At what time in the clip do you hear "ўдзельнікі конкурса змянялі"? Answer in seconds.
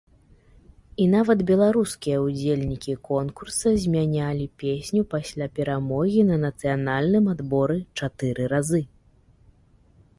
2.21-4.47